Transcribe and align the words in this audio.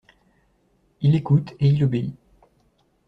Il 1.01 1.13
écoute 1.13 1.53
et 1.59 1.67
il 1.67 1.83
obéit. 1.83 2.15